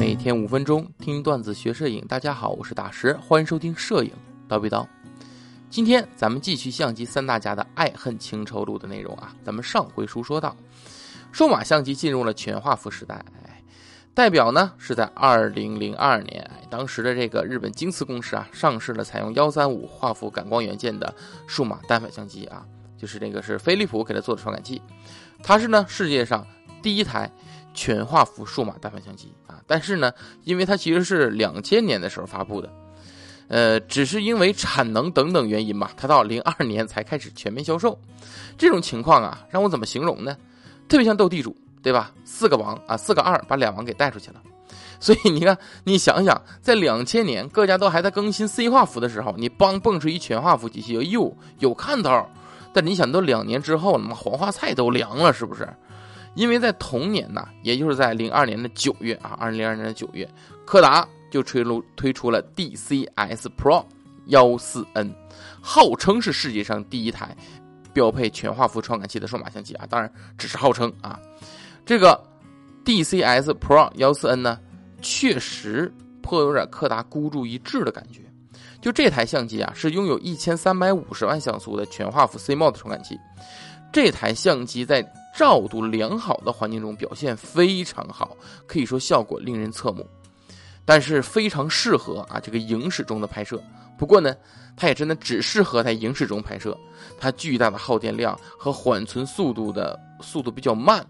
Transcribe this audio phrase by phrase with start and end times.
[0.00, 4.10] 每天五分钟听段子学摄影，大家好，我是大师，欢迎收听摄影
[4.48, 4.86] 叨逼叨。
[5.68, 9.36] 今天咱们继续相机三大家的爱恨情仇录的内容啊。
[9.44, 10.56] 咱们上回书说到，
[11.32, 13.22] 数码相机进入了全画幅时代，
[14.14, 21.14] 代表呢是在二零零二年，当时的这个日本京瓷公司啊上市了采用幺三五画幅感光元件的
[21.46, 22.64] 数码单反相机啊，
[22.96, 24.80] 就是这个是飞利浦给它做的传感器，
[25.42, 26.46] 它是呢世界上
[26.80, 27.30] 第一台。
[27.74, 30.12] 全画幅数码单反相机啊，但是呢，
[30.44, 32.72] 因为它其实是两千年的时候发布的，
[33.48, 37.98] 呃，只是因为产能等等原因吧，它到零二年才开始全面销售。
[38.58, 40.36] 这种情况啊，让我怎么形容呢？
[40.88, 42.12] 特别像斗地主，对吧？
[42.24, 44.42] 四个王啊，四个二把两王给带出去了。
[44.98, 52.26] 所以你看，你想想，在两千年各家都还在更新 C 画幅的时候，你帮蹦出一全画幅机器，哎呦，有看头。
[52.72, 55.66] 但你想，都两年之后了嘛，黄花菜都凉了，是不是？
[56.34, 60.28] 因为在同年呢，也就是在零二年的九月啊，二零零二年的九月，
[60.64, 63.84] 柯达就推出推出了 DCS Pro
[64.26, 65.12] 幺四 N，
[65.60, 67.36] 号称是世界上第一台
[67.92, 71.18] 标配全画幅传感器的数码相机啊，当然只是号称啊。
[71.84, 72.22] 这个
[72.84, 74.58] DCS Pro 幺四 N 呢，
[75.02, 78.22] 确实颇有点柯达孤注一掷的感觉。
[78.80, 83.18] 就这台相机啊，是拥有一千三百五十万像素的全画幅 CMOS 传感器，
[83.92, 85.02] 这台相机在
[85.36, 88.36] 照度良好的环境中表现非常好，
[88.66, 90.06] 可以说效果令人侧目，
[90.84, 93.62] 但是非常适合啊这个影视中的拍摄。
[93.96, 94.34] 不过呢，
[94.76, 96.76] 它也真的只适合在影视中拍摄，
[97.18, 101.00] 它巨大的耗电量和缓存速度的速度比较慢，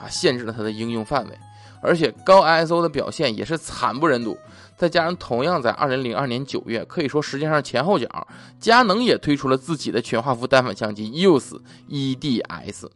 [0.00, 1.38] 啊，限制了它的应用范围。
[1.80, 4.36] 而且高 ISO 的表现也是惨不忍睹。
[4.76, 8.26] 再加上同样在二零零二年九月，可以说时间上前后脚，
[8.58, 12.88] 佳能也推出了自己的全画幅单反相机 EOS EDS。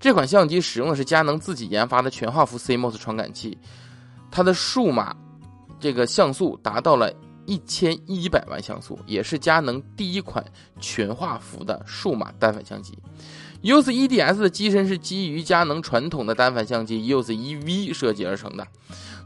[0.00, 3.58] 这款相机使用的是佳能自己研发的全画幅 CMOS 传感器，
[4.30, 5.14] 它的数码
[5.78, 7.12] 这个像素达到了
[7.44, 10.42] 一千一百万像素，也是佳能第一款
[10.80, 12.98] 全画幅的数码单反相机。
[13.62, 18.66] EOS EDS 的机身是基于佳能传统的单反相机 EOS EV 设计而成的，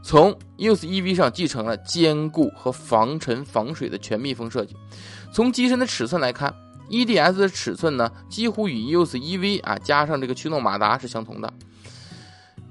[0.03, 4.75] 从 EOS EV 上继承了坚固和防尘防水的全密封设计。
[5.31, 6.53] 从机身的尺寸来看。
[6.89, 11.51] EDS 的尺寸呢，几乎与 EOS EV 啊加上这个驱动马达是相同的。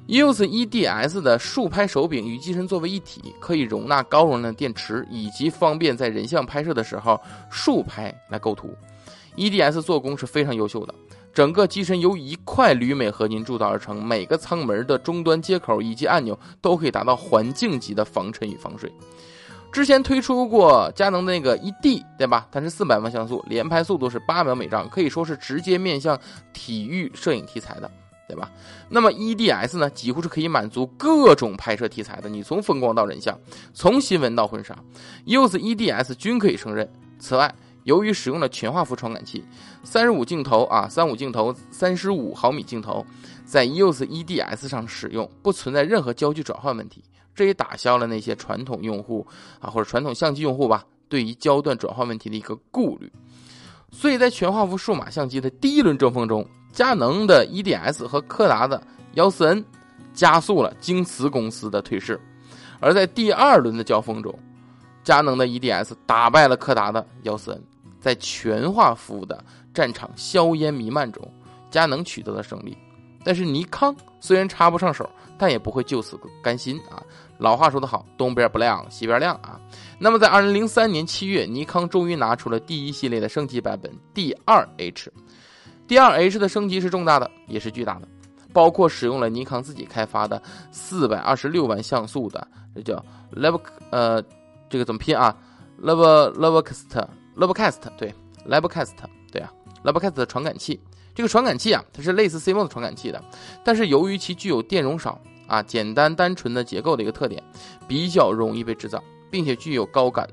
[0.06, 7.18] EOS EDS 的竖拍手柄与机身作为一体，可以容纳高容量电池，以及方便在人像拍摄的时候
[7.50, 8.76] 竖拍来构图。
[9.36, 10.94] EDS 做工是非常优秀的，
[11.32, 18.92] 整个机身由一块铝镁合金铸造而成，每个舱门的终端接口以及按钮都可以达到环境级的防尘与防水。
[19.74, 22.46] 之前推出过佳能的那个 ED，对吧？
[22.52, 26.16] 它是四百万像素，连拍速度是八秒每张，可以说是直接面向
[26.52, 27.90] 体育摄影题材的，
[28.28, 28.52] 对吧？
[28.88, 33.36] 那么 EDS 呢，几乎是可以满足各种拍摄题材的，你从风光到人像，
[33.72, 34.78] 从新闻到婚纱
[35.26, 36.88] ，EOS EDS 均可以胜任。
[37.18, 37.52] 此外，
[37.82, 39.44] 由于使用了全画幅传感器，
[39.82, 43.04] 三十五镜头啊，三五镜头，三十五毫米镜头，
[43.44, 47.02] 在 EOS EDS 上使用，不存在任何焦距转换问题。
[47.34, 49.26] 这也打消了那些传统用户
[49.60, 53.10] 啊，或者传统相机用户吧，对于焦段转换问题的一个顾虑。
[53.90, 58.82] 所以在全画幅数码相机的第一轮争锋中，佳能的 EDS 和柯达的
[59.14, 59.64] 幺四 N
[60.12, 62.16] 加速了京瓷公司的退市；
[62.80, 64.36] 而在第二轮的交锋中，
[65.04, 67.62] 佳能的 EDS 打败了柯达的幺四 N，
[68.00, 71.28] 在全画幅的战场硝烟弥漫中，
[71.70, 72.76] 佳能取得了胜利。
[73.24, 75.08] 但是尼康虽然插不上手，
[75.38, 77.02] 但也不会就此甘心啊。
[77.38, 79.60] 老话说得好，东边不亮西边亮啊。
[79.98, 85.08] 那么在二零零三年七月，尼康终于拿出了第一系列的升级版本 D2H。
[85.88, 88.08] D2H 的升级是重大的，也是巨大的，
[88.52, 90.40] 包括使用了尼康自己开发的
[90.70, 94.22] 四百二十六万像素的，这叫 Lev 呃，
[94.70, 95.36] 这个怎么拼啊
[95.82, 97.06] ？Level Levelcast
[97.36, 98.14] Levelcast 对
[98.48, 98.92] ，Levelcast
[99.30, 99.52] 对啊
[99.82, 100.80] ，Levelcast 的传感器。
[101.14, 103.22] 这个传感器啊，它是类似 CMOS 传感器的，
[103.62, 105.20] 但是由于其具有电容少。
[105.46, 107.42] 啊，简单单纯的结构的一个特点，
[107.86, 110.28] 比较容易被制造，并且具有高感，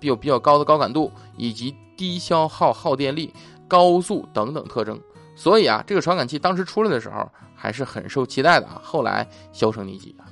[0.00, 3.32] 有比较高的高感度以及低消耗、耗电力、
[3.68, 5.00] 高速等等特征。
[5.36, 8.80] 所以啊，这个传感器当时出来的时候还是很受期待的啊。
[8.82, 10.26] 后来销声匿迹啊。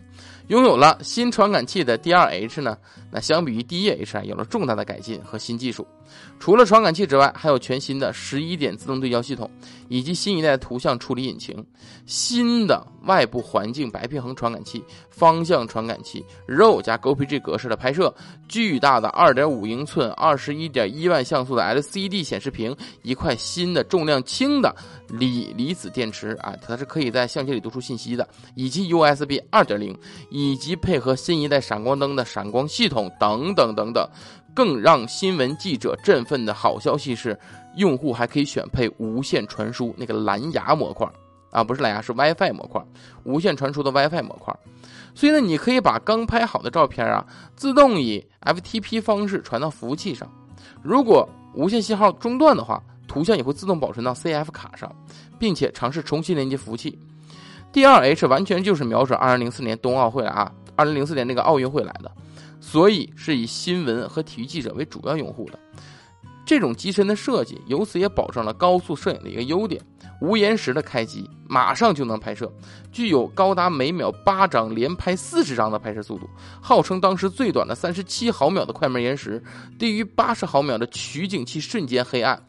[0.49, 2.77] 拥有了新传感器的 D2H 呢，
[3.11, 5.87] 那相比于第一 H 啊，有了重大的改进和新技术。
[6.39, 9.49] 除了传感器之外，还有全新的十一点自动对焦系统，
[9.89, 11.65] 以及新一代图像处理引擎，
[12.05, 18.13] 新的外部环境白平衡传感器、方向传感器、RAW 加 GPG 格式的拍摄、
[18.49, 24.75] 巨大的二点五英寸、二十一点一万像素的 LCD 显示屏、一块新的重量轻的
[25.09, 29.97] 锂离子电池啊，它是可以在相机里读出信息的，以及 USB 二点零，
[30.29, 34.05] 以及配合新一代闪光灯的闪光系统等等等等。
[34.55, 37.39] 更让新闻记者振奋的好消息是，
[37.77, 41.09] 用户还可以选配无线传输那个蓝牙模块
[41.51, 42.83] 啊，不是蓝牙，是 WiFi 模块，
[43.25, 44.55] 无线传输的 WiFi 模块。
[45.15, 50.27] 所以呢，你可以把刚拍好的照片啊，自动以 FTP 方式传到服务器上。
[50.83, 54.91] 如果无线信号中断的话，图像也会自动保存到 CF 卡上，
[55.39, 56.99] 并且尝试重新连接服务器。
[57.73, 62.11] D2H 完全就是瞄准2004年冬奥会啊，2004年那个奥运会来的。
[62.65, 65.59] 所以是以新闻和体育记者为主要用户的
[66.47, 69.81] 这种机身的设计，由此也保证了高速摄影的一个优点：
[70.21, 72.51] 无延时的开机，马上就能拍摄，
[72.91, 76.29] 具有高达每秒八张连拍四十张的拍摄速度，
[76.61, 79.43] 号称当时最短的三十七毫秒的快门延时，
[79.79, 82.41] 低于八十毫秒的取景器瞬间黑暗。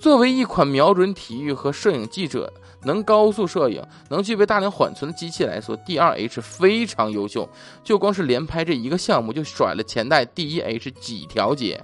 [0.00, 2.52] 作为一款瞄准体育和摄影记者。
[2.82, 7.46] 能高速摄影、能具备大量缓存的机器来说，D2H 非常优秀。
[7.84, 11.78] 就光是连拍这一个项目，就甩了前代 D1H 几条街。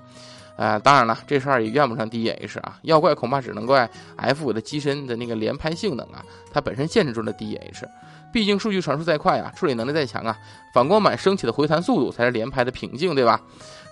[0.56, 3.86] 啊，当然了，这事儿也怨不上 D1H 啊，要怪恐怕只能怪
[4.16, 7.84] F5 的机身的那个连拍性能啊，它本身限制住了 D1H。
[8.32, 10.37] 毕竟数据传输再快啊，处理能力再强啊，
[10.75, 13.40] 反光板升起的回弹速度才是连拍的瓶颈，对吧？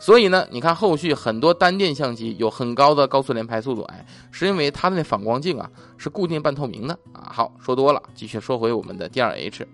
[0.01, 7.33] 所以呢，你看后续很多单电相机有很高的高速连拍速度，哎，是因为它的那反光镜啊是固定半透明的啊。
[7.33, 9.65] 好，说多了，继续说回我们的 D2H。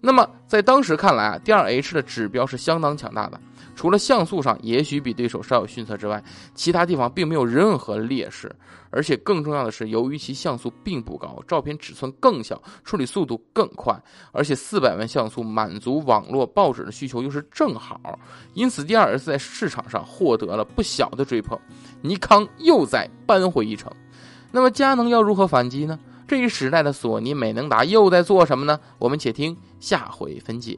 [0.00, 3.40] 那么在当时看来啊，D2H 的指标是相当强大的。
[3.74, 6.22] 除了像素上也许比对手稍有逊色之外，
[6.54, 8.54] 其他地方并没有任何劣势。
[8.90, 13.98] 而且更重要的是，由于其像素并不高，照片尺寸更小，处理速度更快，
[14.32, 18.18] 而且四百万像素满足网络报纸的需求又是正好，
[18.54, 21.58] 因此第二次在市场上获得了不小的追捧。
[22.02, 23.92] 尼康又在扳回一城。
[24.50, 25.98] 那么佳能要如何反击呢？
[26.28, 28.78] 这一时代的索尼、美能达又在做什么呢？
[28.98, 30.76] 我们且听下回分解。